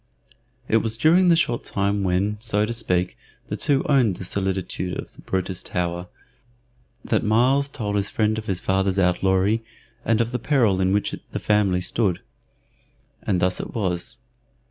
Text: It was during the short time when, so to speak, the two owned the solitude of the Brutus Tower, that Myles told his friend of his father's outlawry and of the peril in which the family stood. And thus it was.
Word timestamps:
It 0.67 0.77
was 0.77 0.97
during 0.97 1.27
the 1.29 1.35
short 1.35 1.63
time 1.63 2.01
when, 2.03 2.37
so 2.39 2.65
to 2.65 2.73
speak, 2.73 3.19
the 3.49 3.55
two 3.55 3.85
owned 3.87 4.15
the 4.15 4.23
solitude 4.23 4.97
of 4.99 5.13
the 5.13 5.21
Brutus 5.21 5.61
Tower, 5.61 6.07
that 7.05 7.23
Myles 7.23 7.69
told 7.69 7.95
his 7.97 8.09
friend 8.09 8.39
of 8.39 8.47
his 8.47 8.59
father's 8.59 8.97
outlawry 8.97 9.63
and 10.03 10.19
of 10.19 10.31
the 10.31 10.39
peril 10.39 10.81
in 10.81 10.91
which 10.91 11.15
the 11.33 11.37
family 11.37 11.81
stood. 11.81 12.19
And 13.21 13.39
thus 13.39 13.59
it 13.59 13.75
was. 13.75 14.17